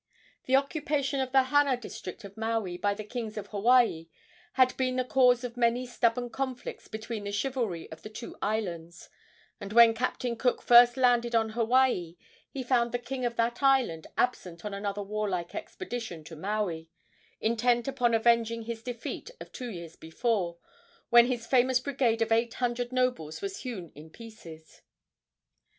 [0.45, 4.07] The occupation of the Hana district of Maui by the kings of Hawaii
[4.53, 9.09] had been the cause of many stubborn conflicts between the chivalry of the two islands,
[9.59, 12.15] and when Captain Cook first landed on Hawaii
[12.49, 16.89] he found the king of that island absent on another warlike expedition to Maui,
[17.39, 20.57] intent upon avenging his defeat of two years before,
[21.11, 24.81] when his famous brigade of eight hundred nobles was hewn in pieces.